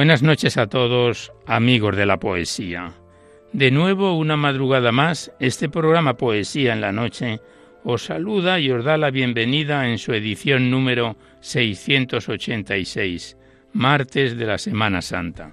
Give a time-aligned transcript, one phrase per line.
[0.00, 2.94] Buenas noches a todos, amigos de la poesía.
[3.52, 7.40] De nuevo, una madrugada más, este programa Poesía en la Noche
[7.84, 13.36] os saluda y os da la bienvenida en su edición número 686,
[13.74, 15.52] martes de la Semana Santa.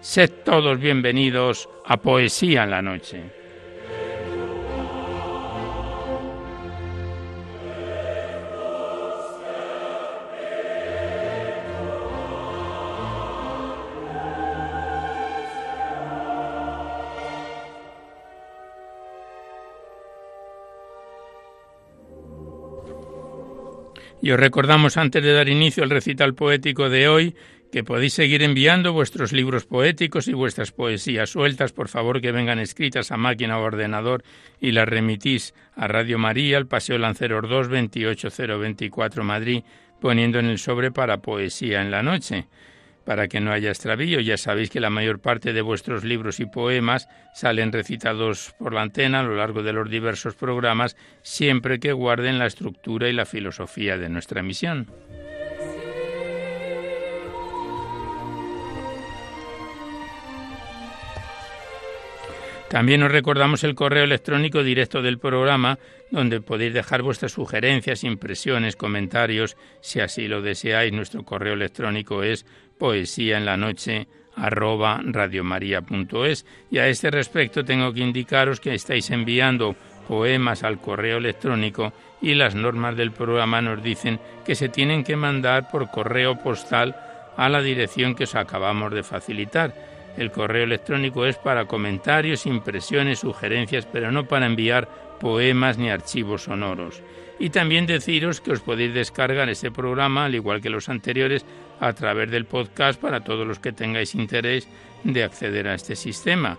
[0.00, 3.20] Sed todos bienvenidos a Poesía en la Noche.
[24.20, 27.36] Y os recordamos antes de dar inicio al recital poético de hoy
[27.70, 32.58] que podéis seguir enviando vuestros libros poéticos y vuestras poesías sueltas, por favor que vengan
[32.58, 34.24] escritas a máquina o ordenador
[34.60, 39.62] y las remitís a Radio María, al Paseo Lanceros 2, 28024 Madrid,
[40.00, 42.46] poniendo en el sobre para Poesía en la Noche.
[43.04, 46.46] Para que no haya extravío, ya sabéis que la mayor parte de vuestros libros y
[46.46, 51.92] poemas salen recitados por la antena a lo largo de los diversos programas, siempre que
[51.92, 54.88] guarden la estructura y la filosofía de nuestra misión.
[62.68, 65.78] También os recordamos el correo electrónico directo del programa,
[66.10, 70.92] donde podéis dejar vuestras sugerencias, impresiones, comentarios, si así lo deseáis.
[70.92, 72.44] Nuestro correo electrónico es
[72.78, 74.06] poesía noche
[74.36, 79.74] radiomaria.es y a este respecto tengo que indicaros que estáis enviando
[80.06, 81.92] poemas al correo electrónico
[82.22, 86.96] y las normas del programa nos dicen que se tienen que mandar por correo postal
[87.36, 93.20] a la dirección que os acabamos de facilitar el correo electrónico es para comentarios, impresiones,
[93.20, 94.88] sugerencias, pero no para enviar
[95.20, 97.02] poemas ni archivos sonoros.
[97.38, 101.44] Y también deciros que os podéis descargar ese programa, al igual que los anteriores,
[101.80, 104.68] a través del podcast para todos los que tengáis interés
[105.04, 106.58] de acceder a este sistema.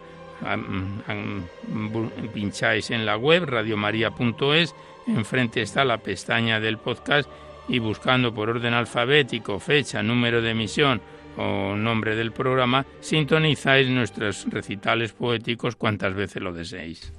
[2.34, 4.74] Pincháis en la web radiomaria.es,
[5.08, 7.30] enfrente está la pestaña del podcast
[7.68, 11.02] y buscando por orden alfabético, fecha, número de emisión,
[11.40, 17.14] o nombre del programa, sintonizáis nuestros recitales poéticos cuantas veces lo deseéis.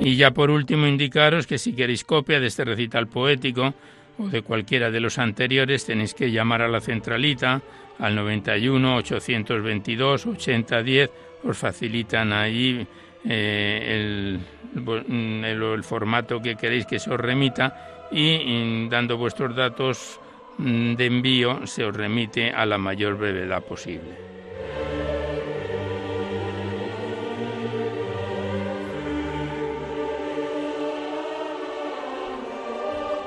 [0.00, 3.74] Y ya por último indicaros que si queréis copia de este recital poético
[4.18, 7.62] o de cualquiera de los anteriores tenéis que llamar a la centralita
[7.98, 11.10] al 91 822 8010
[11.44, 12.86] os facilitan ahí
[13.24, 14.40] eh,
[14.74, 20.20] el, formato que queréis que se os remita y, dando vuestros datos
[20.58, 24.28] mm, de envío se os remite a la mayor brevedad posible.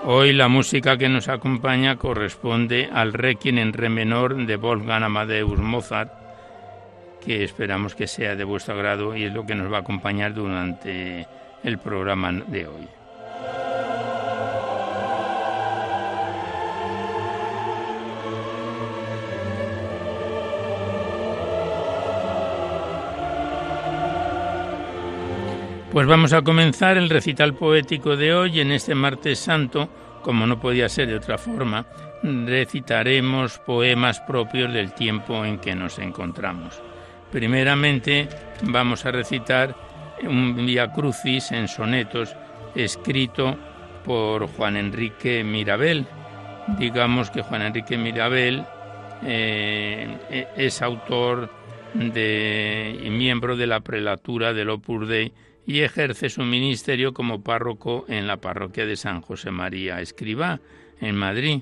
[0.03, 5.59] Hoy la música que nos acompaña corresponde al Requiem en re menor de Wolfgang Amadeus
[5.59, 6.20] Mozart,
[7.23, 10.33] que esperamos que sea de vuestro agrado y es lo que nos va a acompañar
[10.33, 11.27] durante
[11.63, 12.87] el programa de hoy.
[25.91, 29.89] Pues vamos a comenzar el recital poético de hoy en este martes santo,
[30.21, 31.85] como no podía ser de otra forma,
[32.23, 36.81] recitaremos poemas propios del tiempo en que nos encontramos.
[37.31, 38.27] Primeramente
[38.63, 39.75] vamos a recitar
[40.23, 42.35] un Via Crucis en sonetos
[42.75, 43.57] escrito
[44.03, 46.05] por Juan Enrique Mirabel.
[46.77, 48.65] Digamos que Juan Enrique Mirabel
[49.23, 51.49] eh, es autor
[51.93, 55.07] de, y miembro de la prelatura del Opus
[55.65, 60.59] y ejerce su ministerio como párroco en la parroquia de San José María Escribá,
[60.99, 61.61] en Madrid.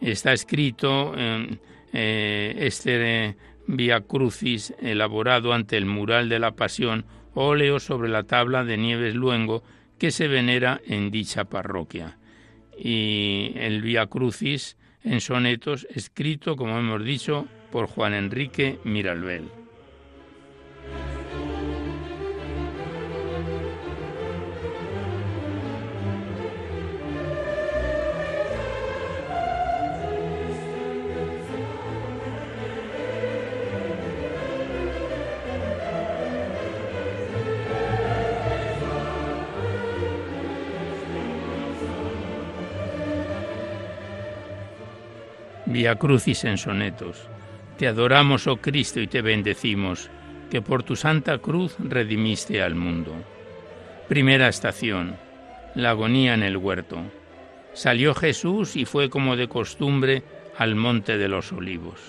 [0.00, 1.60] Está escrito en
[1.92, 8.64] eh, este Via Crucis elaborado ante el mural de la Pasión, óleo sobre la tabla
[8.64, 9.62] de Nieves Luengo,
[9.98, 12.18] que se venera en dicha parroquia.
[12.78, 19.63] Y el Via Crucis en sonetos, escrito, como hemos dicho, por Juan Enrique Miralbel.
[45.84, 47.28] Vía Crucis en sonetos.
[47.76, 50.08] Te adoramos, oh Cristo, y te bendecimos,
[50.50, 53.12] que por tu santa cruz redimiste al mundo.
[54.08, 55.14] Primera estación.
[55.74, 57.02] La agonía en el huerto.
[57.74, 60.22] Salió Jesús y fue como de costumbre
[60.56, 62.00] al monte de los olivos.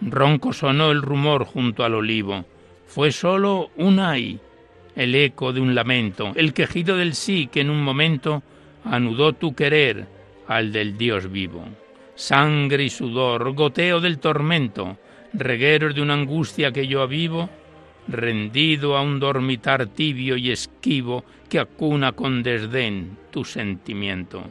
[0.00, 2.46] Ronco sonó el rumor junto al olivo.
[2.86, 4.40] Fue solo un ay
[4.96, 8.42] el eco de un lamento, el quejido del sí que en un momento
[8.84, 10.06] anudó tu querer
[10.46, 11.64] al del Dios vivo.
[12.14, 14.98] Sangre y sudor, goteo del tormento,
[15.32, 17.48] regueros de una angustia que yo avivo,
[18.06, 24.44] rendido a un dormitar tibio y esquivo que acuna con desdén tu sentimiento.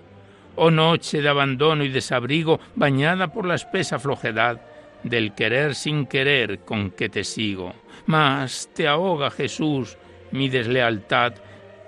[0.56, 4.62] Oh noche de abandono y desabrigo, bañada por la espesa flojedad
[5.04, 7.74] del querer sin querer con que te sigo.
[8.06, 9.98] Mas te ahoga Jesús
[10.32, 11.36] mi deslealtad,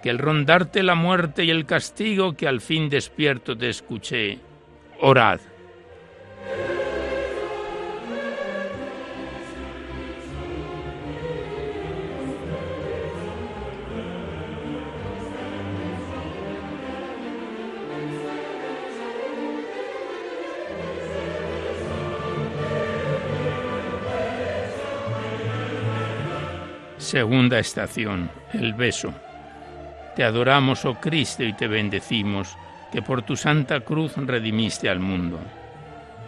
[0.05, 4.37] que el rondarte la muerte y el castigo que al fin despierto te escuché.
[5.01, 5.39] Orad.
[26.99, 29.11] Segunda estación, el beso.
[30.15, 32.57] Te adoramos, oh Cristo, y te bendecimos,
[32.91, 35.39] que por tu santa cruz redimiste al mundo.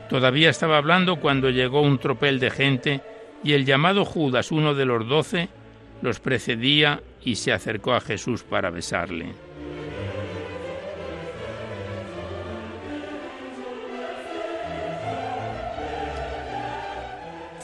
[0.10, 3.02] Todavía estaba hablando cuando llegó un tropel de gente
[3.44, 5.50] y el llamado Judas, uno de los doce,
[6.02, 9.48] los precedía y se acercó a Jesús para besarle.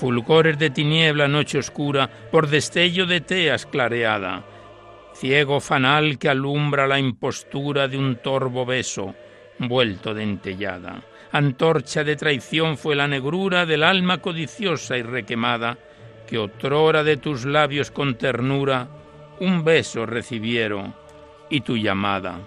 [0.03, 4.44] fulgores de tiniebla, noche oscura, por destello de teas clareada,
[5.13, 9.15] ciego fanal que alumbra la impostura de un torvo beso,
[9.60, 11.03] vuelto dentellada.
[11.32, 15.77] Antorcha de traición fue la negrura del alma codiciosa y requemada,
[16.27, 18.88] que otrora de tus labios con ternura
[19.39, 20.93] un beso recibieron
[21.50, 22.39] y tu llamada.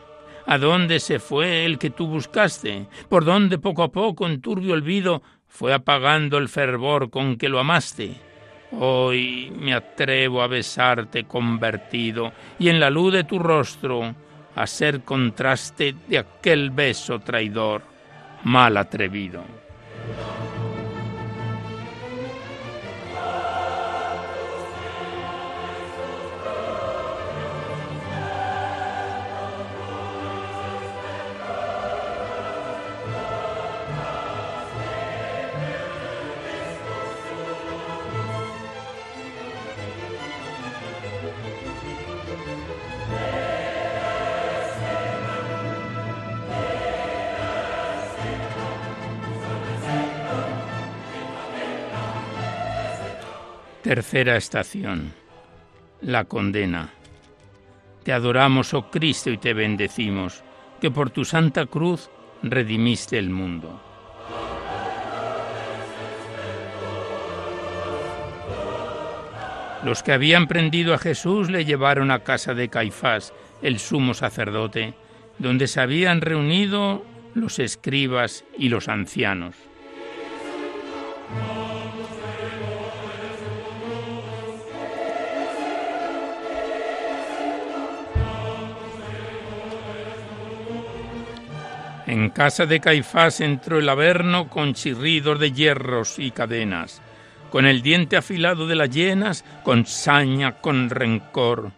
[0.46, 2.86] ¿A dónde se fue el que tú buscaste?
[3.08, 7.58] ¿Por dónde poco a poco en turbio olvido fue apagando el fervor con que lo
[7.58, 8.25] amaste.
[8.72, 14.14] Hoy me atrevo a besarte convertido y en la luz de tu rostro
[14.54, 17.82] a ser contraste de aquel beso traidor,
[18.44, 19.44] mal atrevido.
[53.86, 55.12] Tercera estación.
[56.00, 56.88] La condena.
[58.02, 60.42] Te adoramos, oh Cristo, y te bendecimos,
[60.80, 62.10] que por tu santa cruz
[62.42, 63.80] redimiste el mundo.
[69.84, 74.94] Los que habían prendido a Jesús le llevaron a casa de Caifás, el sumo sacerdote,
[75.38, 79.54] donde se habían reunido los escribas y los ancianos.
[92.06, 97.02] En casa de Caifás entró el averno con chirridos de hierros y cadenas,
[97.50, 101.72] con el diente afilado de las llenas, con saña, con rencor,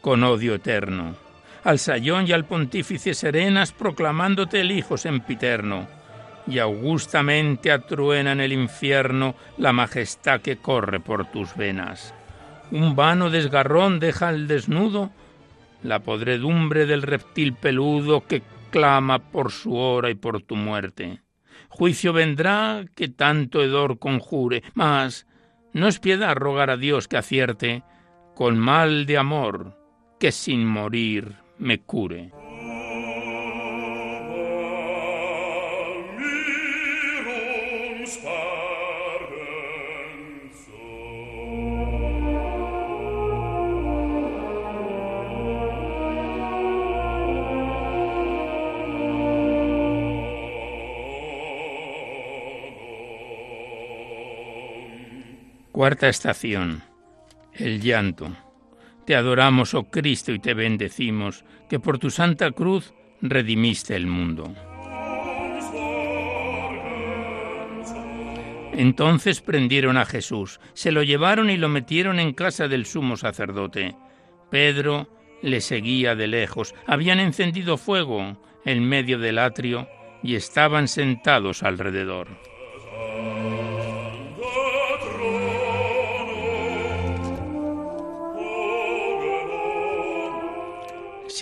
[0.00, 1.16] con odio eterno.
[1.64, 5.88] Al sayón y al pontífice serenas proclamándote el Hijo sempiterno,
[6.46, 12.14] y augustamente atruena en el infierno la majestad que corre por tus venas.
[12.70, 15.10] Un vano desgarrón deja al desnudo
[15.82, 21.20] la podredumbre del reptil peludo que clama por su hora y por tu muerte.
[21.68, 25.28] Juicio vendrá que tanto hedor conjure, mas
[25.72, 27.84] no es piedad rogar a Dios que acierte
[28.34, 29.78] con mal de amor
[30.18, 32.41] que sin morir me cure.
[55.82, 56.84] Cuarta estación.
[57.52, 58.30] El llanto.
[59.04, 64.54] Te adoramos, oh Cristo, y te bendecimos, que por tu santa cruz redimiste el mundo.
[68.74, 73.96] Entonces prendieron a Jesús, se lo llevaron y lo metieron en casa del sumo sacerdote.
[74.52, 75.08] Pedro
[75.42, 76.76] le seguía de lejos.
[76.86, 79.88] Habían encendido fuego en medio del atrio
[80.22, 82.28] y estaban sentados alrededor.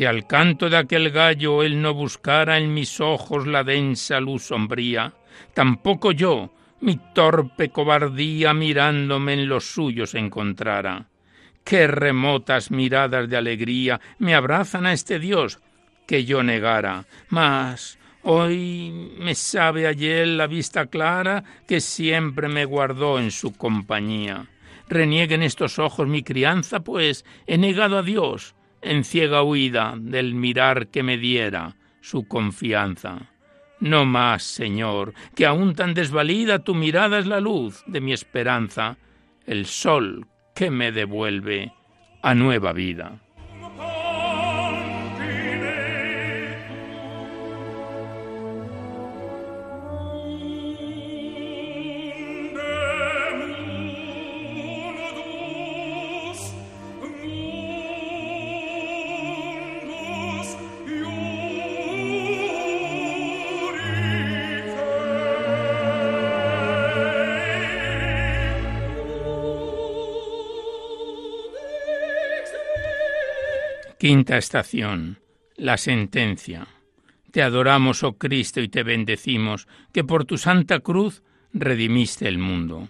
[0.01, 4.45] Si al canto de aquel gallo él no buscara en mis ojos la densa luz
[4.45, 5.13] sombría,
[5.53, 11.05] tampoco yo, mi torpe cobardía mirándome en los suyos encontrara.
[11.65, 15.61] Qué remotas miradas de alegría me abrazan a este Dios
[16.07, 17.05] que yo negara.
[17.29, 24.47] Mas hoy me sabe ayer la vista clara que siempre me guardó en su compañía.
[24.89, 30.89] Renieguen estos ojos mi crianza, pues he negado a Dios en ciega huida del mirar
[30.89, 33.31] que me diera su confianza.
[33.81, 38.99] No más, Señor, que aún tan desvalida tu mirada es la luz de mi esperanza,
[39.47, 41.73] el sol que me devuelve
[42.23, 43.21] a nueva vida.
[74.01, 75.19] Quinta estación.
[75.57, 76.67] La sentencia.
[77.33, 82.89] Te adoramos, oh Cristo, y te bendecimos, que por tu santa cruz redimiste el mundo.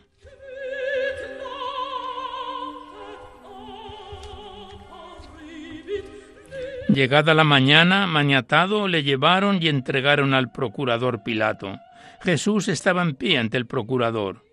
[6.94, 11.76] Llegada la mañana, maniatado, le llevaron y entregaron al procurador Pilato.
[12.22, 14.44] Jesús estaba en pie ante el procurador.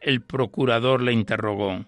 [0.00, 1.84] El procurador le interrogó,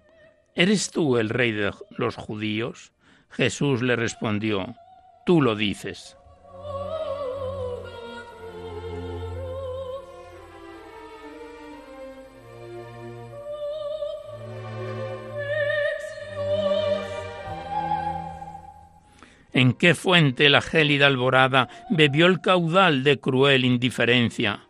[0.54, 2.92] ¿Eres tú el rey de los judíos?
[3.30, 4.75] Jesús le respondió,
[5.25, 6.16] Tú lo dices.
[19.52, 24.60] ¿En qué fuente la gélida alborada bebió el caudal de cruel indiferencia?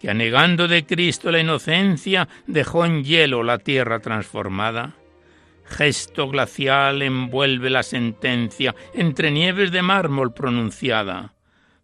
[0.00, 4.94] que anegando de Cristo la inocencia dejó en hielo la tierra transformada
[5.68, 11.34] gesto glacial envuelve la sentencia entre nieves de mármol pronunciada,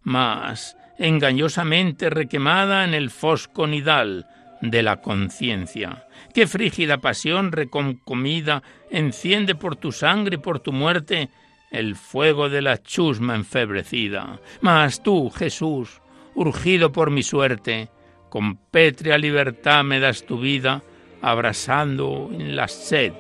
[0.03, 4.27] mas engañosamente requemada en el fosco nidal
[4.61, 6.07] de la conciencia.
[6.33, 11.29] Qué frígida pasión reconcomida enciende por tu sangre y por tu muerte
[11.71, 14.41] el fuego de la chusma enfebrecida.
[14.61, 16.01] Mas tú, Jesús,
[16.35, 17.89] urgido por mi suerte,
[18.29, 20.83] con pétrea libertad me das tu vida,
[21.21, 23.13] abrasando en la sed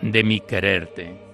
[0.00, 1.27] de mi quererte.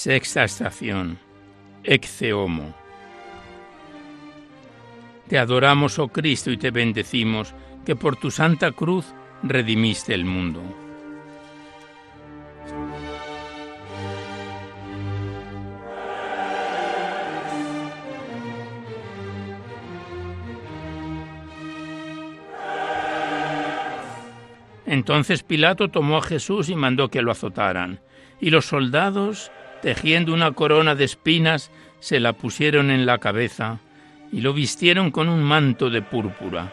[0.00, 1.18] Sexta estación.
[1.82, 2.72] Ecce homo.
[5.26, 7.52] Te adoramos, oh Cristo, y te bendecimos,
[7.84, 9.12] que por tu santa cruz
[9.42, 10.62] redimiste el mundo.
[24.86, 27.98] Entonces Pilato tomó a Jesús y mandó que lo azotaran.
[28.40, 29.50] Y los soldados,
[29.82, 31.70] tejiendo una corona de espinas,
[32.00, 33.78] se la pusieron en la cabeza
[34.32, 36.72] y lo vistieron con un manto de púrpura.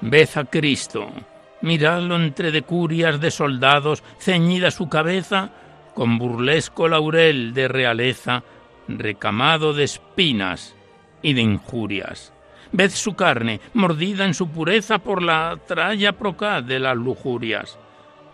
[0.00, 1.12] Ved a Cristo,
[1.60, 5.50] miradlo entre decurias de soldados, ceñida su cabeza
[5.94, 8.42] con burlesco laurel de realeza,
[8.88, 10.74] recamado de espinas
[11.22, 12.32] y de injurias.
[12.72, 17.78] Ved su carne, mordida en su pureza por la tralla procaz de las lujurias.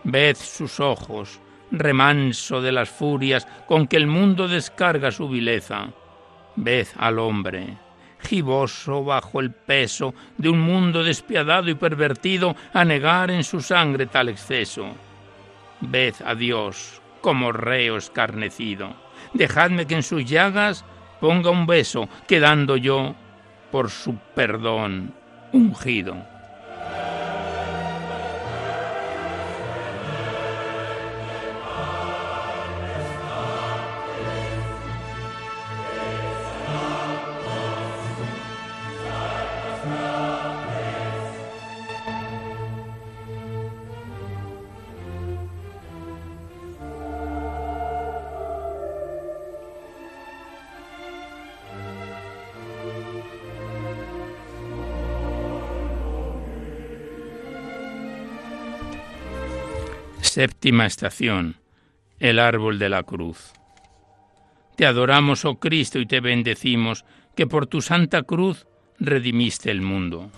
[0.03, 1.39] Ved sus ojos,
[1.71, 5.89] remanso de las furias con que el mundo descarga su vileza.
[6.55, 7.77] Ved al hombre,
[8.21, 14.05] giboso bajo el peso de un mundo despiadado y pervertido, a negar en su sangre
[14.05, 14.87] tal exceso.
[15.81, 18.93] Ved a Dios, como reo escarnecido.
[19.33, 20.85] Dejadme que en sus llagas
[21.19, 23.15] ponga un beso, quedando yo
[23.71, 25.13] por su perdón
[25.51, 26.38] ungido.
[60.39, 61.57] Séptima estación.
[62.17, 63.51] El árbol de la cruz.
[64.77, 67.03] Te adoramos, oh Cristo, y te bendecimos,
[67.35, 68.65] que por tu santa cruz
[68.99, 70.31] redimiste el mundo.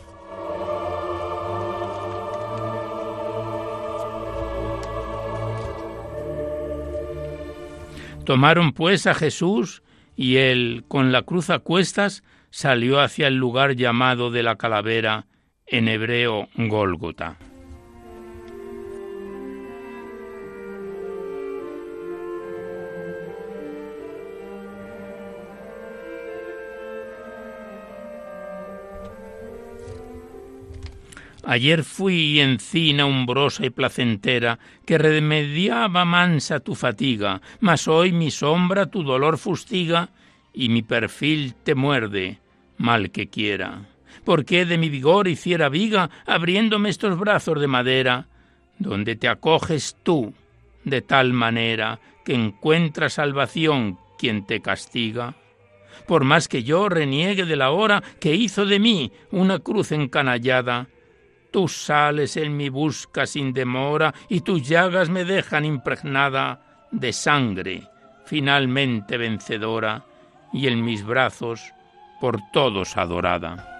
[8.25, 9.83] Tomaron pues a Jesús
[10.15, 15.27] y él, con la cruz a cuestas, salió hacia el lugar llamado de la calavera,
[15.67, 17.37] en hebreo Gólgota.
[31.51, 38.85] Ayer fui encina umbrosa y placentera, que remediaba mansa tu fatiga, mas hoy mi sombra
[38.85, 40.11] tu dolor fustiga,
[40.53, 42.39] y mi perfil te muerde,
[42.77, 43.81] mal que quiera.
[44.23, 48.27] ¿Por qué de mi vigor hiciera viga, abriéndome estos brazos de madera,
[48.79, 50.33] donde te acoges tú,
[50.85, 55.35] de tal manera que encuentra salvación quien te castiga?
[56.07, 60.87] Por más que yo reniegue de la hora que hizo de mí una cruz encanallada,
[61.51, 67.89] Tú sales en mi busca sin demora y tus llagas me dejan impregnada de sangre,
[68.25, 70.05] finalmente vencedora,
[70.53, 71.73] y en mis brazos
[72.19, 73.70] por todos adorada.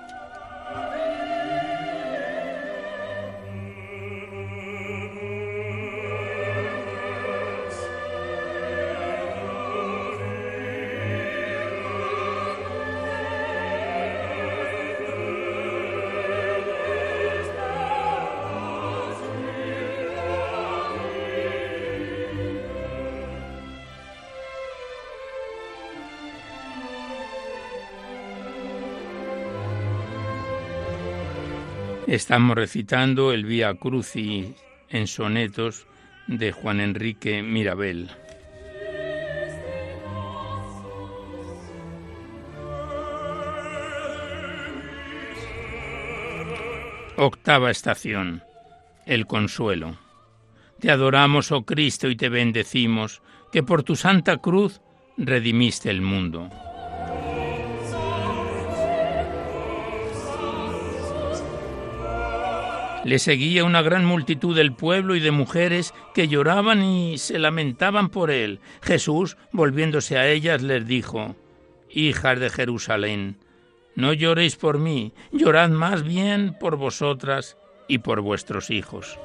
[32.12, 34.47] Estamos recitando el Vía Crucis
[34.89, 35.88] en sonetos
[36.28, 38.10] de Juan Enrique Mirabel.
[47.15, 48.43] Octava estación.
[49.06, 49.97] El consuelo.
[50.82, 53.21] Te adoramos, oh Cristo, y te bendecimos,
[53.54, 54.82] que por tu santa cruz
[55.15, 56.50] redimiste el mundo.
[63.04, 68.10] Le seguía una gran multitud del pueblo y de mujeres que lloraban y se lamentaban
[68.10, 68.60] por él.
[68.82, 71.36] Jesús, volviéndose a ellas, les dijo,
[71.90, 73.38] Hijas de Jerusalén,
[73.96, 79.20] no lloréis por mí, llorad más bien por vosotras y por vuestros hijos.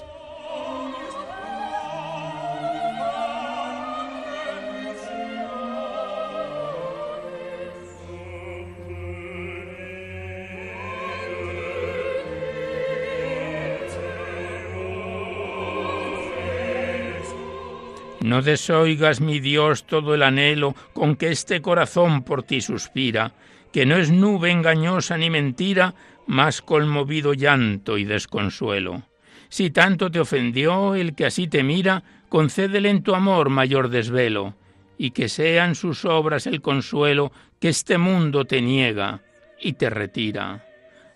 [18.27, 23.35] No desoigas, mi Dios, todo el anhelo con que este corazón por ti suspira,
[23.73, 25.95] que no es nube engañosa ni mentira,
[26.27, 29.05] más conmovido llanto y desconsuelo.
[29.49, 34.57] Si tanto te ofendió el que así te mira, concédele en tu amor mayor desvelo,
[34.99, 39.21] y que sean sus obras el consuelo que este mundo te niega
[39.61, 40.67] y te retira.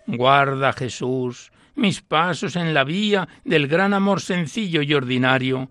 [0.07, 5.69] Guarda, Jesús, mis pasos en la vía del gran amor sencillo y ordinario,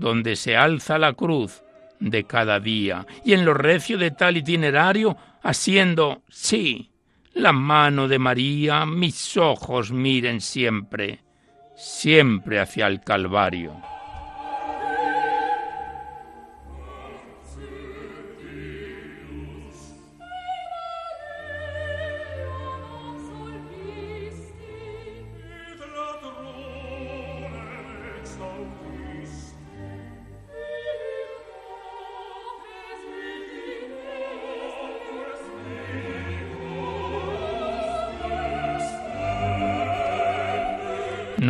[0.00, 1.62] donde se alza la cruz
[2.00, 6.90] de cada día, y en lo recio de tal itinerario, haciendo, sí,
[7.34, 11.20] la mano de María, mis ojos miren siempre,
[11.76, 13.76] siempre hacia el Calvario.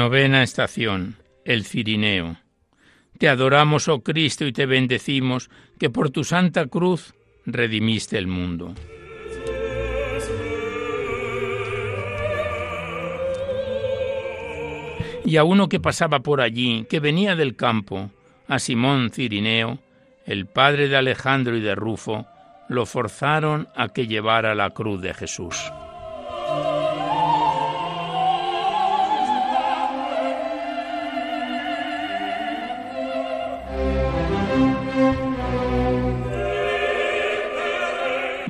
[0.01, 1.17] Novena estación.
[1.45, 2.39] El Cirineo.
[3.19, 7.13] Te adoramos, oh Cristo, y te bendecimos, que por tu santa cruz
[7.45, 8.75] redimiste el mundo.
[15.27, 18.11] Y a uno que pasaba por allí, que venía del campo,
[18.49, 19.81] a Simón Cirineo,
[20.25, 22.27] el padre de Alejandro y de Rufo,
[22.71, 25.71] lo forzaron a que llevara la cruz de Jesús.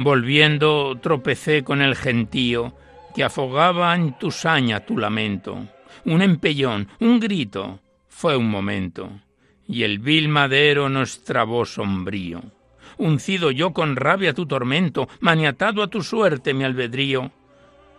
[0.02, 2.72] Volviendo tropecé con el gentío
[3.14, 5.68] que afogaba en tu saña tu lamento.
[6.06, 9.10] Un empellón, un grito, fue un momento,
[9.68, 12.40] y el vil madero nos trabó sombrío.
[12.96, 17.30] Uncido yo con rabia tu tormento, maniatado a tu suerte mi albedrío,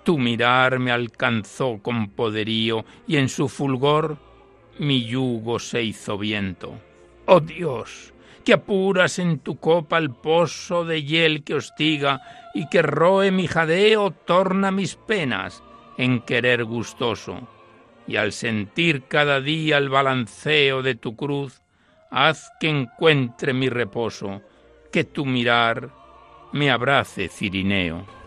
[0.04, 4.18] tu mirar me alcanzó con poderío, y en su fulgor
[4.80, 6.80] mi yugo se hizo viento.
[7.28, 8.11] ¡Oh Dios!
[8.42, 12.22] Que apuras en tu copa el pozo de hiel que hostiga
[12.54, 15.64] y que roe mi jadeo torna mis penas
[15.98, 17.48] en querer gustoso.
[18.08, 21.62] Y al sentir cada día el balanceo de tu cruz,
[22.10, 24.42] haz que encuentre mi reposo,
[24.92, 25.90] que tu mirar
[26.52, 28.21] me abrace, Cirineo.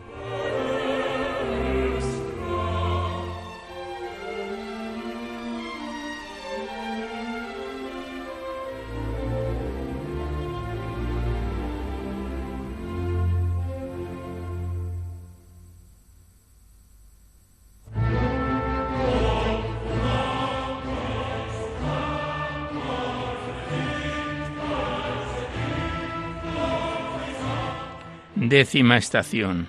[28.55, 29.67] Décima estación.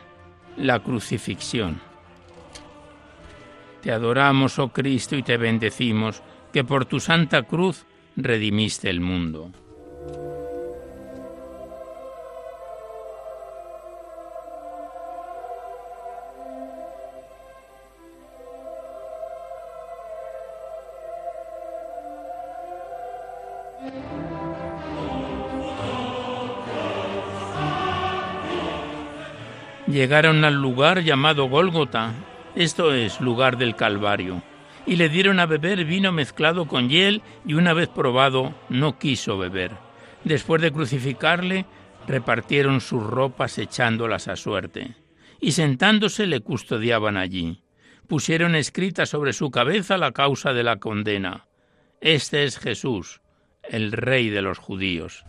[0.58, 1.82] La crucifixión.
[3.82, 6.21] Te adoramos, oh Cristo, y te bendecimos,
[6.54, 9.50] que por tu santa cruz redimiste el mundo.
[29.95, 32.13] Llegaron al lugar llamado Gólgota,
[32.53, 34.43] esto es lugar del Calvario,
[34.86, 39.38] y le dieron a beber vino mezclado con hiel y una vez probado no quiso
[39.38, 39.71] beber.
[40.25, 41.65] Después de crucificarle,
[42.08, 44.95] repartieron sus ropas echándolas a suerte,
[45.39, 47.63] y sentándose le custodiaban allí.
[48.05, 51.47] Pusieron escrita sobre su cabeza la causa de la condena.
[52.01, 53.21] Este es Jesús,
[53.63, 55.23] el rey de los judíos.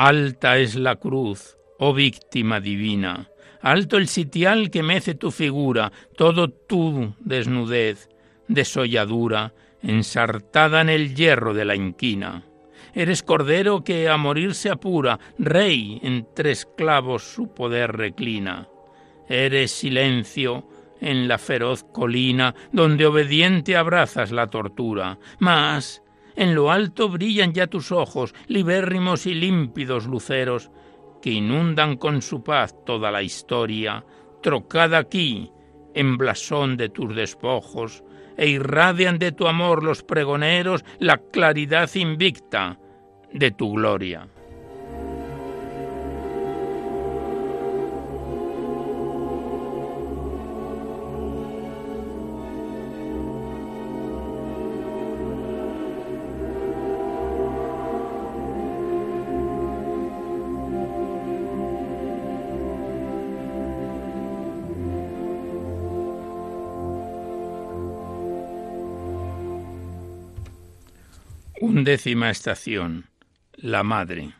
[0.00, 3.28] Alta es la cruz, oh víctima divina,
[3.60, 8.08] alto el sitial que mece tu figura, todo tu desnudez,
[8.46, 12.44] desolladura, ensartada en el hierro de la inquina.
[12.94, 18.68] Eres cordero que a morir se apura, rey en tres clavos su poder reclina.
[19.28, 20.68] Eres silencio
[21.00, 26.04] en la feroz colina donde obediente abrazas la tortura, mas
[26.38, 30.70] en lo alto brillan ya tus ojos, libérrimos y límpidos luceros,
[31.20, 34.04] que inundan con su paz toda la historia,
[34.40, 35.50] trocada aquí
[35.94, 38.04] en blasón de tus despojos,
[38.36, 42.78] e irradian de tu amor los pregoneros la claridad invicta
[43.32, 44.28] de tu gloria.
[71.78, 73.06] Undécima estación.
[73.54, 74.32] La Madre.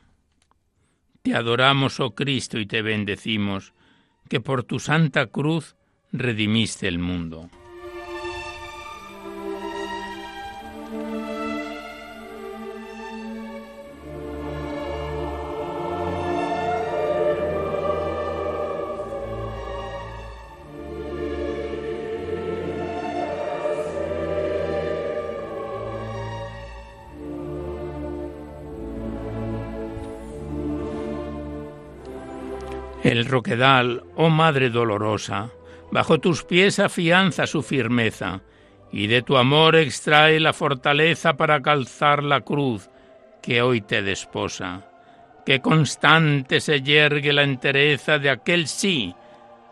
[1.22, 3.74] Te adoramos, oh Cristo, y te bendecimos,
[4.28, 5.76] que por tu santa cruz
[6.10, 7.48] redimiste el mundo.
[33.28, 35.50] Roquedal, oh Madre dolorosa,
[35.92, 38.40] bajo tus pies afianza su firmeza,
[38.90, 42.90] y de tu amor extrae la fortaleza para calzar la cruz
[43.42, 44.86] que hoy te desposa.
[45.46, 49.14] Que constante se yergue la entereza de aquel sí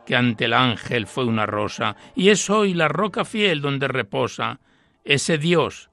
[0.07, 4.61] que ante el ángel fue una rosa, y es hoy la roca fiel donde reposa
[5.05, 5.91] ese Dios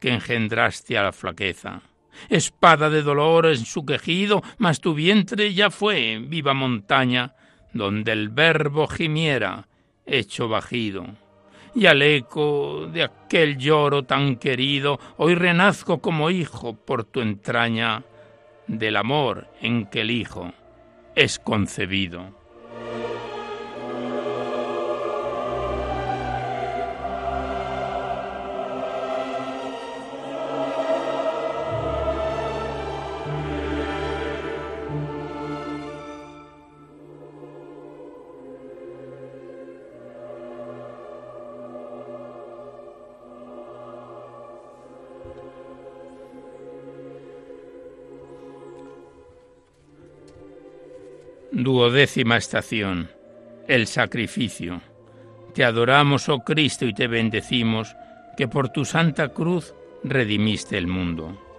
[0.00, 1.82] que engendraste a la flaqueza
[2.28, 7.34] espada de dolor en su quejido, mas tu vientre ya fue viva montaña,
[7.72, 9.68] donde el verbo gimiera,
[10.06, 11.06] hecho bajido.
[11.74, 18.04] Y al eco de aquel lloro tan querido, hoy renazco como hijo por tu entraña,
[18.66, 20.52] del amor en que el hijo
[21.14, 22.41] es concebido.
[51.62, 53.08] Duodécima estación.
[53.68, 54.80] El sacrificio.
[55.54, 57.94] Te adoramos, oh Cristo, y te bendecimos,
[58.36, 59.72] que por tu santa cruz
[60.02, 61.51] redimiste el mundo.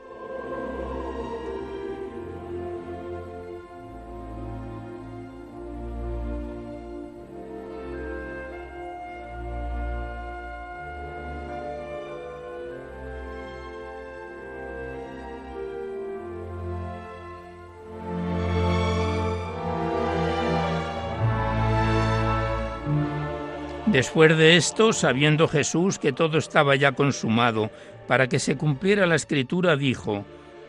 [23.93, 27.69] Después de esto, sabiendo Jesús que todo estaba ya consumado,
[28.07, 30.25] para que se cumpliera la escritura, dijo,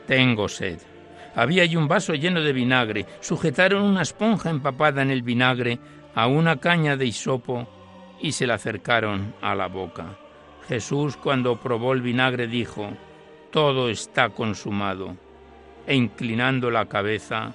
[0.06, 0.78] Tengo sed.
[1.34, 5.78] Había allí un vaso lleno de vinagre, sujetaron una esponja empapada en el vinagre
[6.14, 7.66] a una caña de hisopo
[8.20, 10.18] y se la acercaron a la boca.
[10.68, 12.90] Jesús, cuando probó el vinagre, dijo,
[13.50, 15.16] Todo está consumado,
[15.86, 17.54] e inclinando la cabeza,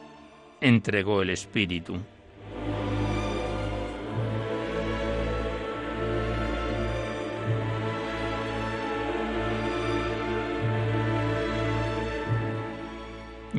[0.61, 1.99] entregó el espíritu.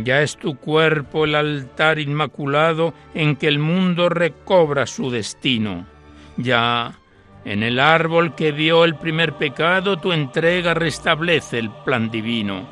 [0.05, 5.87] Ya es tu cuerpo el altar inmaculado en que el mundo recobra su destino.
[6.37, 6.99] Ya
[7.45, 12.69] en el árbol que dio el primer pecado tu entrega restablece el plan divino.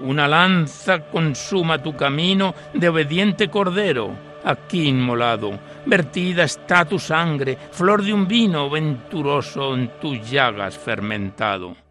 [0.00, 4.10] Una lanza consuma tu camino de obediente cordero,
[4.44, 5.58] aquí inmolado.
[5.86, 11.83] Vertida está tu sangre, flor de un vino venturoso en tus llagas fermentado.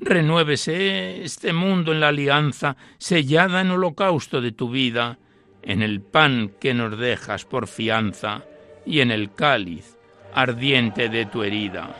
[0.00, 5.18] Renuévese este mundo en la alianza sellada en holocausto de tu vida,
[5.62, 8.44] en el pan que nos dejas por fianza
[8.86, 9.96] y en el cáliz
[10.34, 11.90] ardiente de tu herida,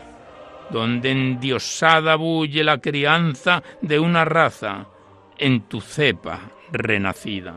[0.70, 4.86] donde endiosada bulle la crianza de una raza
[5.36, 7.54] en tu cepa renacida.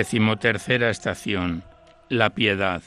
[0.00, 1.62] Decimotercera estación.
[2.08, 2.82] La piedad.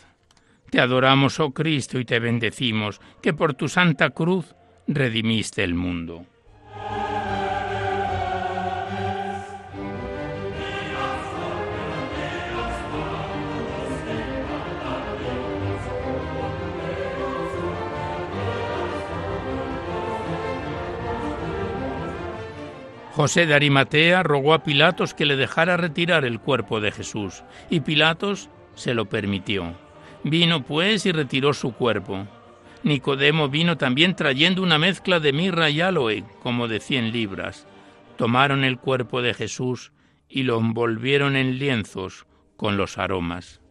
[0.72, 4.56] Te adoramos, oh Cristo, y te bendecimos, que por tu santa cruz
[4.88, 6.26] redimiste el mundo.
[23.16, 27.82] José de Arimatea rogó a Pilatos que le dejara retirar el cuerpo de Jesús, y
[27.82, 29.76] Pilatos se lo permitió.
[30.24, 32.26] Vino pues y retiró su cuerpo.
[32.82, 37.68] Nicodemo vino también trayendo una mezcla de mirra y aloe, como de cien libras.
[38.18, 39.92] Tomaron el cuerpo de Jesús
[40.28, 42.26] y lo envolvieron en lienzos
[42.58, 43.62] con los aromas.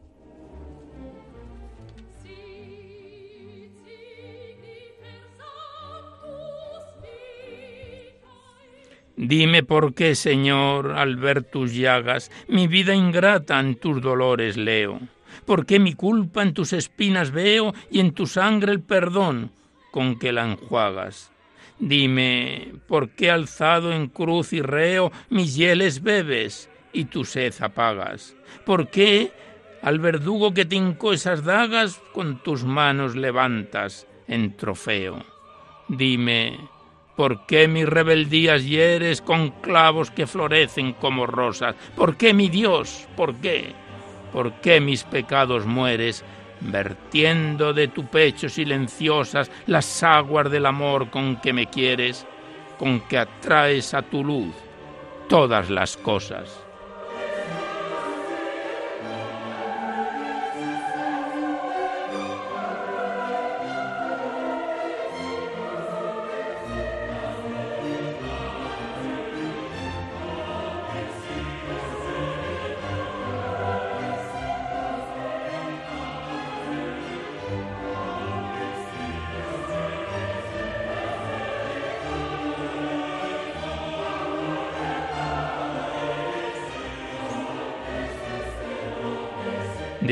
[9.17, 15.01] Dime por qué, Señor, al ver tus llagas, mi vida ingrata en tus dolores leo.
[15.45, 19.51] ¿Por qué mi culpa en tus espinas veo y en tu sangre el perdón
[19.91, 21.31] con que la enjuagas?
[21.79, 28.37] Dime, ¿por qué alzado en cruz y reo mis hieles bebes y tu sed apagas?
[28.65, 29.33] ¿Por qué
[29.83, 35.25] al verdugo que te hincó esas dagas con tus manos levantas en trofeo?
[35.89, 36.59] Dime,
[37.17, 41.75] ¿Por qué mis rebeldías hieres con clavos que florecen como rosas?
[41.95, 43.07] ¿Por qué, mi Dios?
[43.17, 43.75] ¿Por qué?
[44.33, 46.25] ¿Por qué mis pecados mueres,
[46.61, 52.27] vertiendo de tu pecho silenciosas las aguas del amor con que me quieres,
[52.79, 54.55] con que atraes a tu luz
[55.29, 56.62] todas las cosas?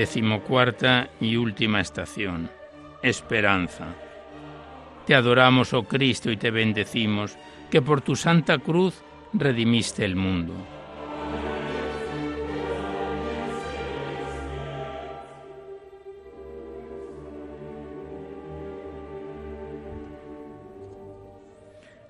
[0.00, 2.50] Decimocuarta y última estación.
[3.02, 3.88] Esperanza.
[5.06, 7.36] Te adoramos, oh Cristo, y te bendecimos,
[7.70, 9.02] que por tu santa cruz
[9.34, 10.54] redimiste el mundo.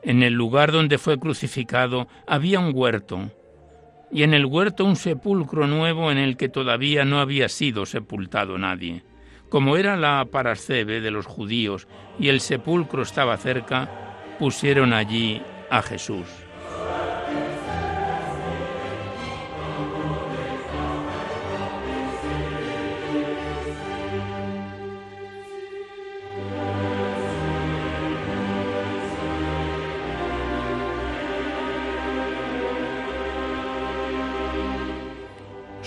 [0.04, 3.32] En el lugar donde fue crucificado había un huerto
[4.12, 8.58] y en el huerto un sepulcro nuevo en el que todavía no había sido sepultado
[8.58, 9.02] nadie.
[9.48, 13.88] Como era la parascebe de los judíos y el sepulcro estaba cerca,
[14.38, 16.26] pusieron allí a Jesús.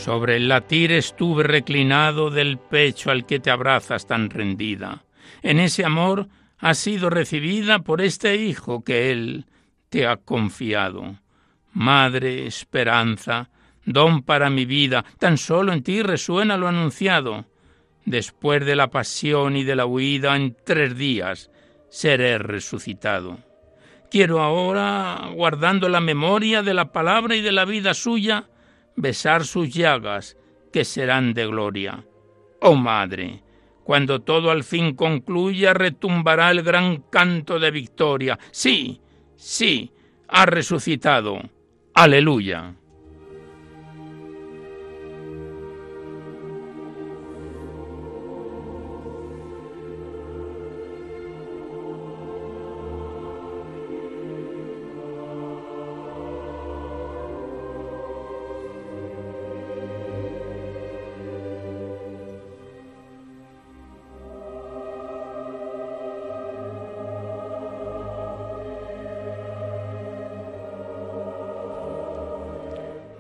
[0.04, 5.06] Sobre el latir estuve reclinado del pecho al que te abrazas tan rendida.
[5.42, 6.28] En ese amor
[6.58, 9.46] has sido recibida por este Hijo que Él
[9.88, 11.20] te ha confiado.
[11.72, 13.50] Madre, esperanza,
[13.86, 17.46] don para mi vida, tan solo en ti resuena lo anunciado.
[18.04, 21.50] Después de la pasión y de la huida, en tres días
[21.88, 23.38] seré resucitado.
[24.12, 28.50] Quiero ahora, guardando la memoria de la palabra y de la vida suya,
[28.96, 30.38] besar sus llagas,
[30.72, 32.06] que serán de gloria.
[32.62, 33.44] Oh Madre,
[33.84, 38.40] cuando todo al fin concluya, retumbará el gran canto de victoria.
[38.52, 39.02] Sí,
[39.36, 39.92] sí,
[40.28, 41.42] ha resucitado.
[41.94, 42.76] Aleluya.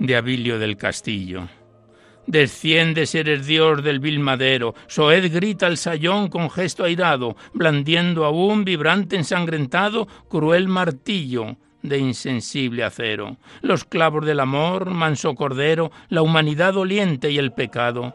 [0.03, 1.47] De Abilio del Castillo.
[2.27, 4.75] Desciende eres Dios del vil madero.
[4.87, 12.83] Soed grita el sayón con gesto airado, blandiendo aún vibrante ensangrentado cruel martillo de insensible
[12.83, 13.37] acero.
[13.61, 18.13] Los clavos del amor, manso cordero, la humanidad doliente y el pecado,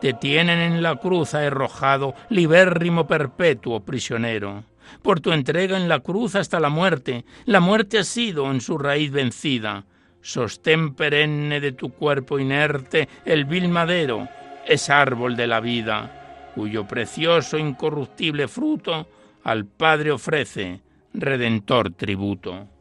[0.00, 4.64] te tienen en la cruz arrojado, libérrimo perpetuo prisionero.
[5.02, 8.76] Por tu entrega en la cruz hasta la muerte, la muerte ha sido en su
[8.76, 9.84] raíz vencida
[10.28, 14.28] sostén perenne de tu cuerpo inerte, el vil madero
[14.66, 16.14] es árbol de la vida.
[16.54, 19.06] cuyo precioso incorruptible fruto
[19.44, 20.80] al Padre ofrece
[21.14, 22.77] redentor tributo.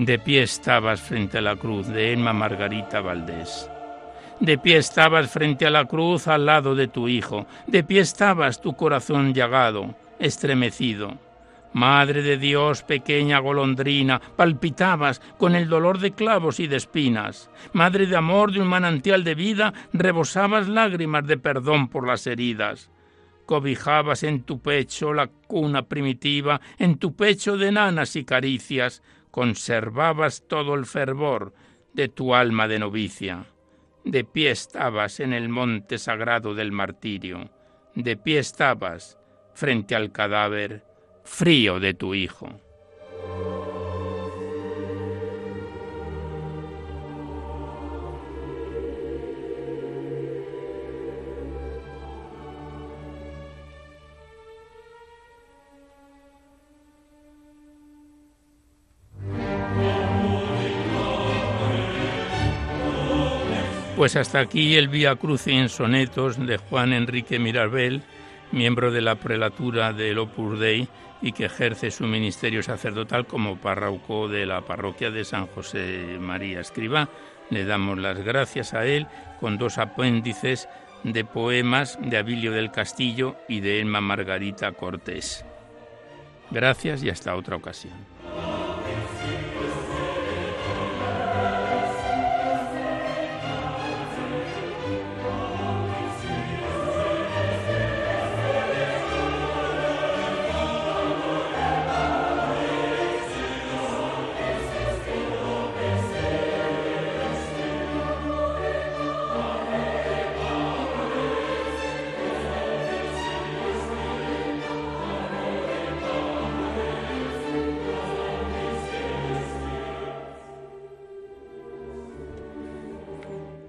[0.00, 3.70] De pie estabas frente a la cruz de Emma Margarita Valdés.
[4.40, 7.46] De pie estabas frente a la cruz al lado de tu hijo.
[7.66, 11.18] De pie estabas tu corazón llagado, estremecido.
[11.74, 17.50] Madre de Dios, pequeña golondrina, palpitabas con el dolor de clavos y de espinas.
[17.74, 22.90] Madre de amor de un manantial de vida, rebosabas lágrimas de perdón por las heridas.
[23.44, 30.46] Cobijabas en tu pecho la cuna primitiva, en tu pecho de nanas y caricias, conservabas
[30.46, 31.52] todo el fervor
[31.92, 33.46] de tu alma de novicia.
[34.04, 37.50] De pie estabas en el monte sagrado del martirio,
[37.94, 39.18] de pie estabas
[39.54, 40.84] frente al cadáver
[41.24, 42.48] frío de tu hijo.
[64.00, 68.02] Pues hasta aquí el Vía Crucis en sonetos de Juan Enrique Mirabel,
[68.50, 70.88] miembro de la prelatura del Opus Dei
[71.20, 76.60] y que ejerce su ministerio sacerdotal como párroco de la parroquia de San José María
[76.60, 77.10] Escriba.
[77.50, 79.06] Le damos las gracias a él
[79.38, 80.66] con dos apéndices
[81.04, 85.44] de poemas de Abilio del Castillo y de Emma Margarita Cortés.
[86.50, 87.92] Gracias y hasta otra ocasión.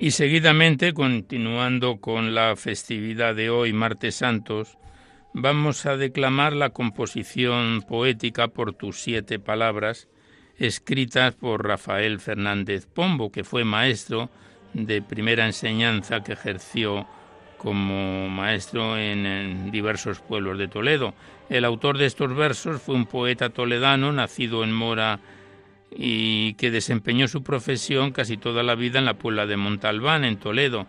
[0.02, 4.80] Y seguidamente, continuando con la festividad de hoy, Martes Santos,
[5.32, 10.08] vamos a declamar la composición poética por tus siete palabras,
[10.58, 14.32] escritas por Rafael Fernández Pombo, que fue maestro
[14.74, 17.06] de primera enseñanza que ejerció
[17.60, 21.14] como maestro en, diversos pueblos de Toledo.
[21.48, 25.20] El autor de estos versos fue un poeta toledano, nacido en Mora,
[25.96, 30.38] y que desempeñó su profesión casi toda la vida en la Puebla de Montalbán, en
[30.38, 30.88] Toledo,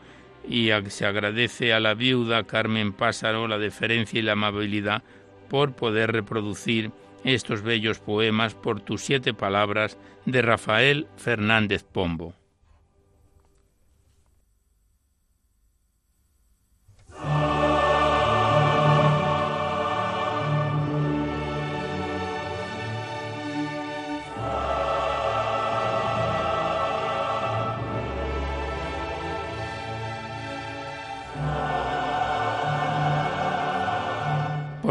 [0.48, 5.02] y se agradece a la viuda Carmen Pásaro la deferencia y la amabilidad
[5.48, 6.90] por poder reproducir
[7.24, 12.34] estos bellos poemas por tus siete palabras de Rafael Fernández Pombo.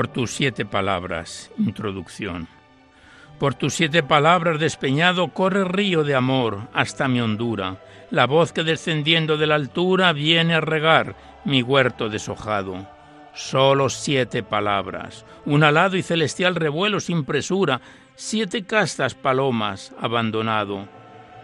[0.01, 1.51] Por tus siete palabras.
[1.59, 2.47] Introducción.
[3.37, 7.77] Por tus siete palabras despeñado corre río de amor hasta mi hondura,
[8.09, 12.87] la voz que descendiendo de la altura viene a regar mi huerto deshojado.
[13.35, 17.79] Solo siete palabras, un alado y celestial revuelo sin presura,
[18.15, 20.87] siete castas palomas abandonado.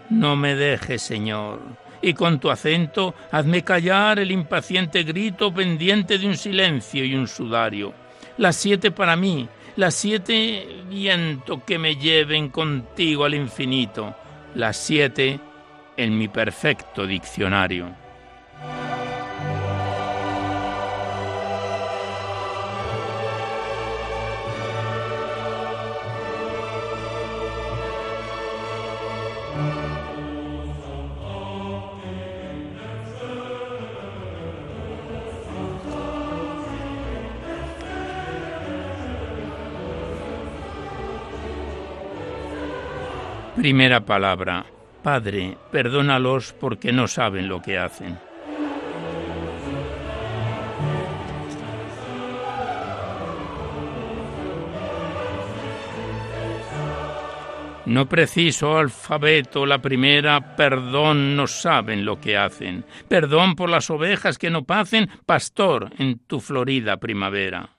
[0.09, 1.59] No me dejes, Señor,
[2.01, 7.27] y con tu acento hazme callar el impaciente grito pendiente de un silencio y un
[7.27, 8.06] sudario
[8.37, 14.15] las siete para mí, las siete viento que me lleven contigo al infinito,
[14.55, 15.39] las siete
[15.97, 18.06] en mi perfecto diccionario.
[43.57, 44.67] Primera palabra,
[45.01, 48.19] Padre, perdónalos porque no saben lo que hacen.
[57.87, 62.85] No preciso alfabeto la primera, perdón, no saben lo que hacen.
[63.07, 67.76] Perdón por las ovejas que no pacen, pastor, en tu florida primavera.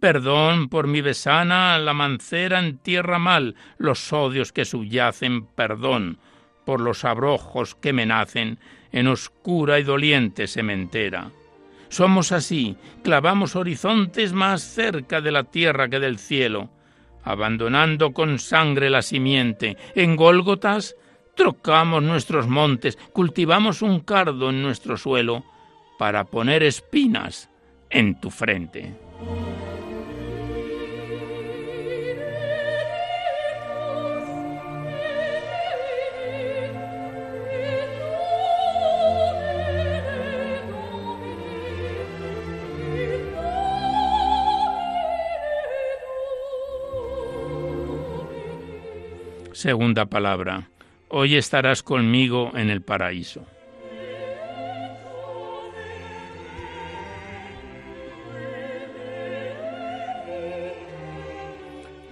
[0.00, 6.18] Perdón por mi besana, la mancera en tierra mal, los odios que subyacen, perdón
[6.64, 8.58] por los abrojos que me nacen
[8.92, 11.30] en oscura y doliente sementera.
[11.88, 16.68] Somos así, clavamos horizontes más cerca de la tierra que del cielo,
[17.24, 19.78] abandonando con sangre la simiente.
[19.94, 20.94] En Gólgotas
[21.34, 25.44] trocamos nuestros montes, cultivamos un cardo en nuestro suelo
[25.98, 27.50] para poner espinas
[27.90, 28.94] en tu frente.
[49.58, 50.68] Segunda palabra.
[51.08, 53.44] Hoy estarás conmigo en el paraíso.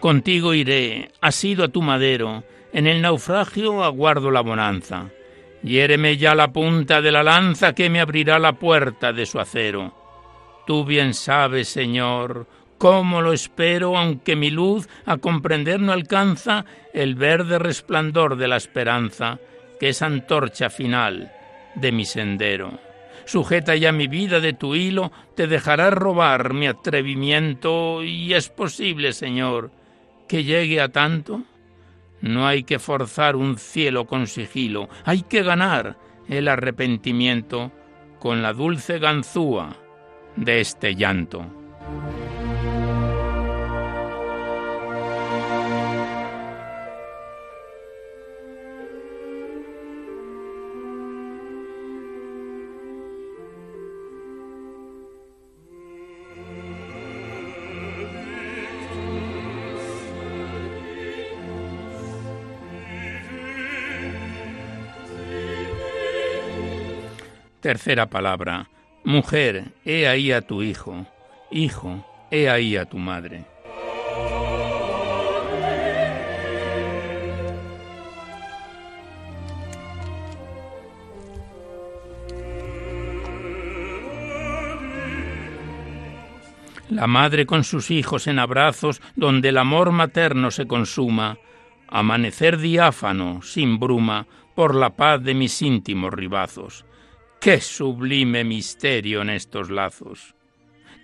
[0.01, 2.43] Contigo iré, asido a tu madero,
[2.73, 5.11] en el naufragio aguardo la bonanza.
[5.63, 9.95] Hiéreme ya la punta de la lanza que me abrirá la puerta de su acero.
[10.67, 17.15] Tú bien sabes, Señor, cómo lo espero, aunque mi luz a comprender no alcanza el
[17.15, 19.39] verde resplandor de la esperanza,
[19.79, 21.33] que es antorcha final
[21.75, 22.79] de mi sendero.
[23.25, 29.13] Sujeta ya mi vida de tu hilo, te dejarás robar mi atrevimiento, y es posible,
[29.13, 29.73] Señor,
[30.29, 31.43] que llegue a tanto.
[32.21, 35.97] No hay que forzar un cielo con sigilo, hay que ganar
[36.29, 37.73] el arrepentimiento
[38.19, 39.77] con la dulce ganzúa
[40.37, 41.47] de este llanto.
[67.67, 68.71] Tercera palabra.
[69.03, 71.05] Mujer, he ahí a tu hijo.
[71.51, 73.45] Hijo, he ahí a tu madre.
[86.89, 91.39] La madre con sus hijos en abrazos donde el amor materno se consuma,
[91.89, 96.86] amanecer diáfano, sin bruma, por la paz de mis íntimos ribazos
[97.47, 100.35] Qué sublime misterio en estos lazos.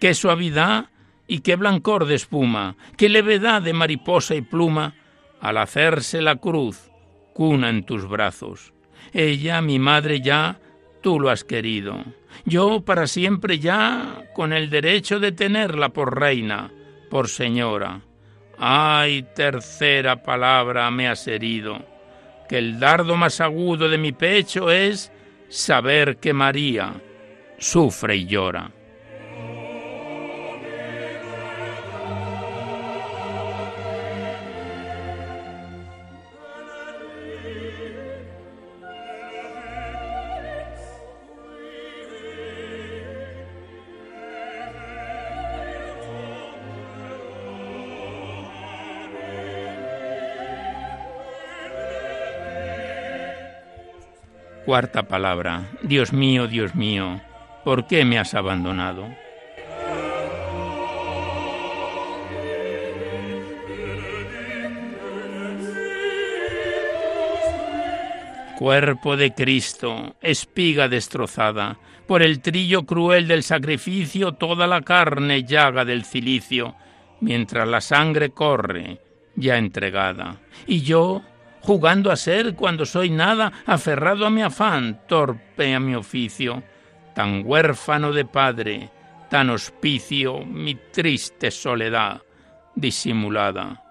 [0.01, 0.87] Qué suavidad
[1.29, 4.97] y qué blancor de espuma, qué levedad de mariposa y pluma
[5.41, 6.91] al hacerse la cruz,
[7.33, 8.75] cuna en tus brazos.
[9.13, 10.59] Ella, mi madre ya,
[11.01, 12.03] tú lo has querido.
[12.45, 16.73] Yo para siempre ya, con el derecho de tenerla por reina,
[17.09, 18.01] por señora.
[18.59, 21.87] Ay, tercera palabra me has herido,
[22.49, 25.13] que el dardo más agudo de mi pecho es
[25.53, 26.95] saber que María
[27.59, 28.71] sufre y llora.
[54.73, 55.69] Cuarta palabra.
[55.83, 57.21] Dios mío, Dios mío,
[57.63, 59.07] ¿por qué me has abandonado?
[68.59, 75.85] Cuerpo de Cristo, espiga destrozada, por el trillo cruel del sacrificio toda la carne llaga
[75.85, 76.77] del cilicio,
[77.21, 79.03] mientras la sangre corre
[79.37, 80.41] ya entregada.
[80.67, 81.21] Y yo,
[81.63, 86.63] jugando a ser cuando soy nada, aferrado a mi afán, torpe a mi oficio,
[87.15, 88.91] tan huérfano de padre,
[89.31, 92.23] tan hospicio, mi triste soledad
[92.75, 93.83] disimulada.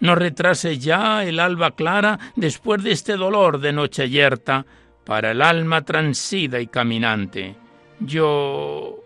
[0.00, 4.64] No retrase ya el alba clara después de este dolor de noche yerta
[5.04, 7.56] para el alma transida y caminante.
[8.00, 9.04] Yo...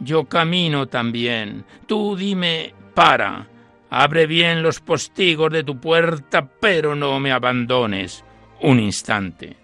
[0.00, 1.64] yo camino también.
[1.86, 3.46] Tú dime, para,
[3.96, 8.24] Abre bien los postigos de tu puerta, pero no me abandones
[8.60, 9.56] un instante.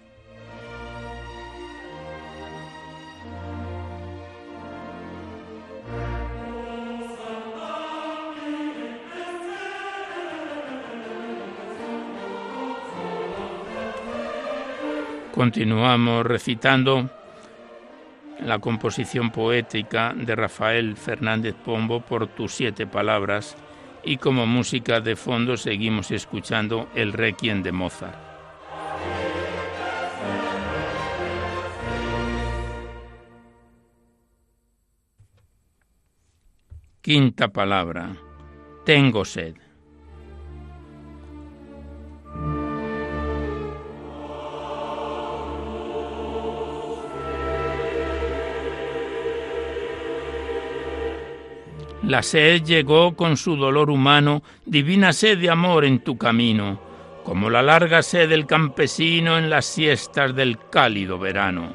[15.33, 17.09] Continuamos recitando
[18.39, 23.57] la composición poética de Rafael Fernández Pombo por tus siete palabras
[24.03, 28.31] y como música de fondo seguimos escuchando el Requiem de Mozart.
[37.01, 38.15] Quinta palabra.
[38.85, 39.60] Tengo sed.
[52.03, 56.79] La sed llegó con su dolor humano, divina sed de amor en tu camino,
[57.23, 61.73] como la larga sed del campesino en las siestas del cálido verano.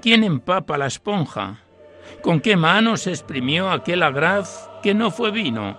[0.00, 1.58] ¿Quién empapa la esponja?
[2.22, 5.78] ¿Con qué manos exprimió aquel agraz que no fue vino?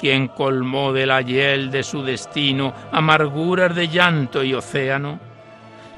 [0.00, 5.20] ¿Quién colmó de la hiel de su destino amarguras de llanto y océano?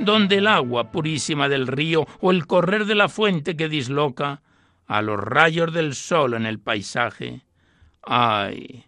[0.01, 4.43] ¿Dónde el agua purísima del río o el correr de la fuente que disloca
[4.89, 7.43] a los rayos del sol en el paisaje?
[8.03, 8.85] ¡Ay!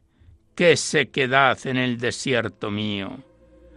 [0.54, 3.18] ¡Qué sequedad en el desierto mío!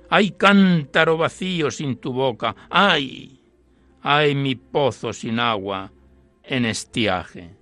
[0.10, 2.56] ¡Ay, cántaro vacío sin tu boca!
[2.70, 3.40] ¡Ay!
[4.02, 5.92] ¡Ay, mi pozo sin agua!
[6.44, 7.56] en estiaje.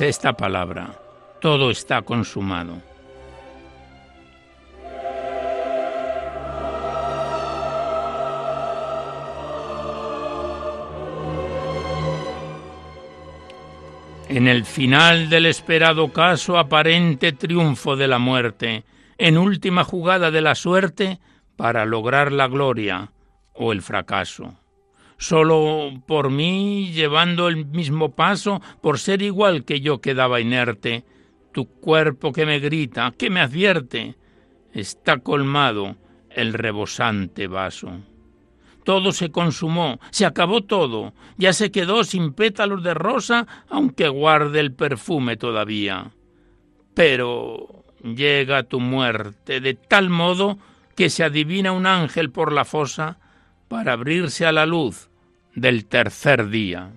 [0.00, 0.98] Esta palabra,
[1.40, 2.80] todo está consumado.
[14.28, 18.84] En el final del esperado caso, aparente triunfo de la muerte,
[19.18, 21.20] en última jugada de la suerte
[21.56, 23.12] para lograr la gloria
[23.52, 24.56] o el fracaso
[25.22, 31.04] solo por mí, llevando el mismo paso, por ser igual que yo quedaba inerte,
[31.52, 34.16] tu cuerpo que me grita, que me advierte,
[34.72, 35.94] está colmado
[36.28, 38.00] el rebosante vaso.
[38.82, 44.58] Todo se consumó, se acabó todo, ya se quedó sin pétalos de rosa, aunque guarde
[44.58, 46.10] el perfume todavía.
[46.94, 50.58] Pero llega tu muerte de tal modo
[50.96, 53.20] que se adivina un ángel por la fosa
[53.68, 55.11] para abrirse a la luz
[55.54, 56.90] del tercer día.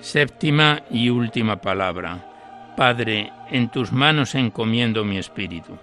[0.00, 2.29] Séptima y última palabra.
[2.80, 5.76] Padre, en tus manos encomiendo mi espíritu.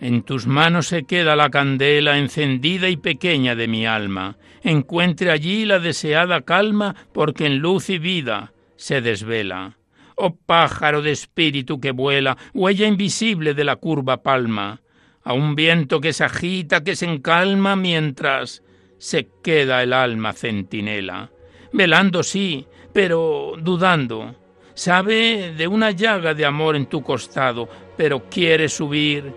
[0.00, 4.38] En tus manos se queda la candela encendida y pequeña de mi alma.
[4.62, 9.76] Encuentre allí la deseada calma, porque en luz y vida se desvela.
[10.16, 14.80] Oh pájaro de espíritu que vuela, huella invisible de la curva palma,
[15.22, 18.62] a un viento que se agita, que se encalma mientras
[18.96, 21.30] se queda el alma centinela,
[21.74, 24.34] velando sí, pero dudando.
[24.72, 27.68] Sabe de una llaga de amor en tu costado,
[27.98, 29.34] pero quiere subir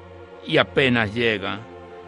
[0.48, 1.60] y apenas llega.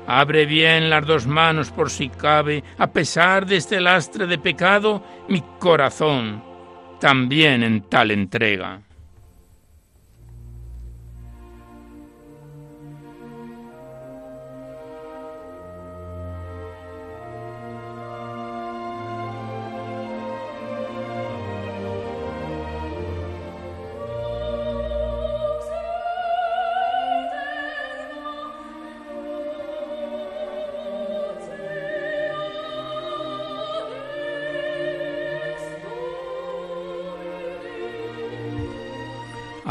[0.07, 5.03] Abre bien las dos manos por si cabe, a pesar de este lastre de pecado,
[5.27, 6.54] mi corazón
[6.99, 8.81] también en tal entrega.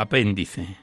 [0.05, 0.77] Apéndice.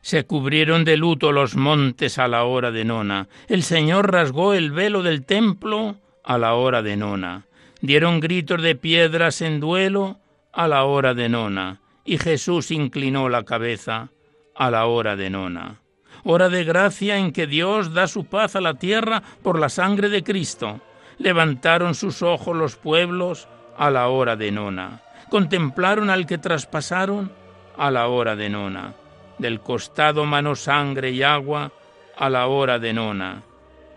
[0.00, 3.28] Se cubrieron de luto los montes a la hora de nona.
[3.46, 7.46] El Señor rasgó el velo del templo a la hora de nona.
[7.80, 10.18] Dieron gritos de piedras en duelo
[10.52, 14.08] a la hora de nona, y Jesús inclinó la cabeza
[14.56, 15.76] a la hora de nona.
[16.24, 20.08] Hora de gracia en que Dios da su paz a la tierra por la sangre
[20.08, 20.80] de Cristo.
[21.18, 23.46] Levantaron sus ojos los pueblos
[23.78, 25.02] a la hora de nona.
[25.30, 27.30] Contemplaron al que traspasaron
[27.76, 28.94] a la hora de nona.
[29.38, 31.72] Del costado mano sangre y agua
[32.16, 33.42] a la hora de nona.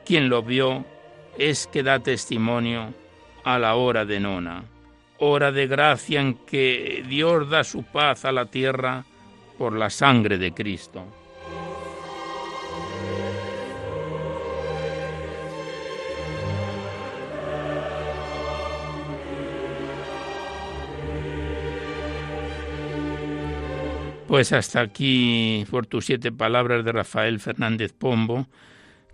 [0.06, 0.86] Quien lo vio
[1.38, 2.94] es que da testimonio
[3.44, 4.64] a la hora de nona
[5.20, 9.04] hora de gracia en que Dios da su paz a la tierra
[9.58, 11.04] por la sangre de Cristo.
[24.30, 28.46] Pues hasta aquí por tus siete palabras de Rafael Fernández Pombo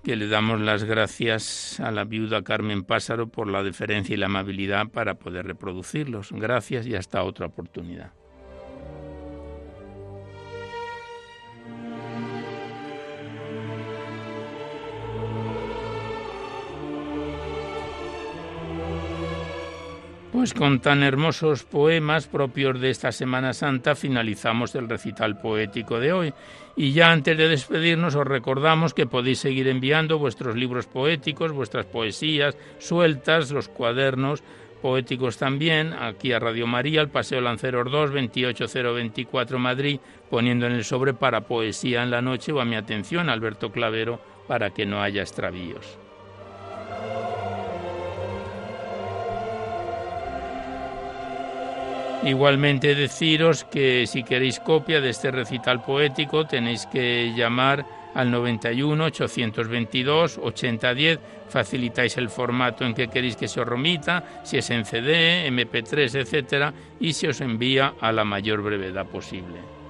[0.04, 4.26] que le damos las gracias a la viuda Carmen Pásaro por la deferencia y la
[4.26, 6.34] amabilidad para poder reproducirlos.
[6.34, 8.12] Gracias y hasta otra oportunidad.
[20.46, 26.14] Pues con tan hermosos poemas propios de esta Semana Santa finalizamos el recital poético de
[26.14, 26.34] hoy.
[26.76, 31.88] Y ya antes de despedirnos os recordamos que podéis seguir enviando vuestros libros poéticos, vuestras
[31.88, 34.44] poesías sueltas, los cuadernos
[34.84, 40.84] poéticos también, aquí a Radio María, al Paseo Lanceros 2, 28024 Madrid, poniendo en el
[40.84, 45.02] sobre para poesía en la noche o a mi atención, Alberto Clavero, para que no
[45.02, 46.05] haya extravíos.
[52.26, 59.06] Igualmente deciros que si queréis copia de este recital poético tenéis que llamar al 91
[59.06, 64.86] 822 8010, facilitáis el formato en que queréis que se os remita, si es en
[64.86, 69.85] CD, MP3, etcétera, y se os envía a la mayor brevedad posible.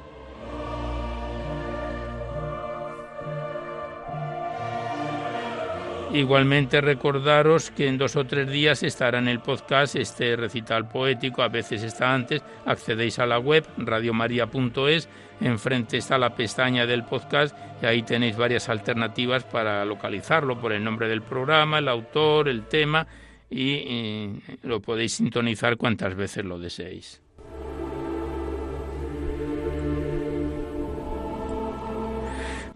[6.16, 11.42] Igualmente recordaros que en dos o tres días estará en el podcast este recital poético,
[11.42, 15.10] a veces está antes, accedéis a la web radiomaria.es,
[15.42, 17.54] enfrente está la pestaña del podcast
[17.84, 22.64] y ahí tenéis varias alternativas para localizarlo por el nombre del programa, el autor, el
[22.64, 23.06] tema
[23.50, 27.25] y, y lo podéis sintonizar cuantas veces lo deseéis.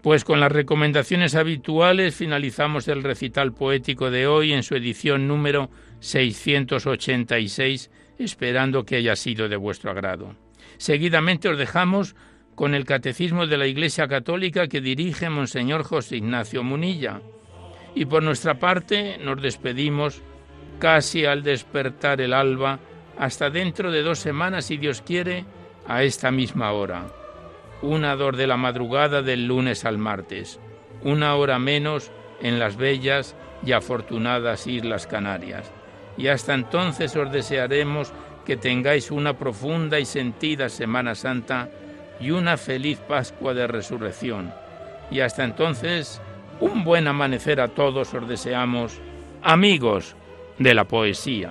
[0.02, 5.68] Pues con las recomendaciones habituales finalizamos el recital poético de hoy en su edición número
[6.00, 10.36] 686, esperando que haya sido de vuestro agrado.
[10.78, 12.16] Seguidamente os dejamos
[12.54, 17.20] con el Catecismo de la Iglesia Católica que dirige Monseñor José Ignacio Munilla.
[17.94, 20.22] Y por nuestra parte nos despedimos
[20.78, 22.78] casi al despertar el alba,
[23.18, 25.44] hasta dentro de dos semanas, si Dios quiere,
[25.86, 27.19] a esta misma hora
[27.82, 30.60] una dor de la madrugada del lunes al martes,
[31.02, 32.10] una hora menos
[32.40, 35.70] en las bellas y afortunadas Islas Canarias.
[36.16, 38.12] Y hasta entonces os desearemos
[38.44, 41.68] que tengáis una profunda y sentida Semana Santa
[42.20, 44.52] y una feliz Pascua de Resurrección.
[45.10, 46.20] Y hasta entonces,
[46.60, 48.98] un buen amanecer a todos os deseamos,
[49.42, 50.14] amigos
[50.58, 51.50] de la poesía.